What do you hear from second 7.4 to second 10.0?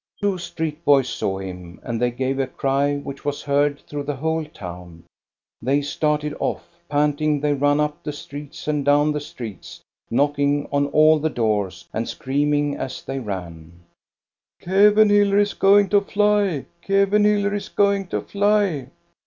ran up the streets and down the streets,